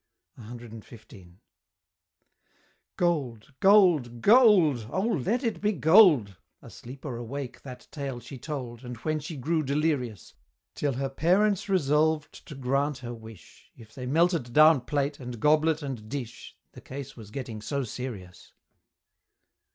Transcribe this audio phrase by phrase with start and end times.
[0.39, 1.35] CXV.
[2.97, 4.87] "Gold gold gold!
[4.91, 9.37] Oh, let it be gold!" Asleep or awake that tale she told, And when she
[9.37, 10.33] grew delirious:
[10.73, 15.83] Till her parents resolved to grant her wish, If they melted down plate, and goblet,
[15.83, 18.53] and dish, The case was getting so serious.